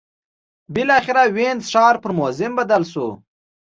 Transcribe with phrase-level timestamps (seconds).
[0.73, 3.07] بالاخره وینز ښار پر موزیم بدل شو